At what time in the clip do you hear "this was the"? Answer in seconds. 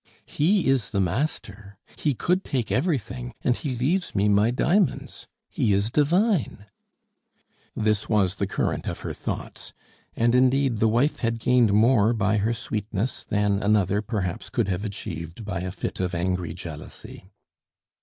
7.75-8.47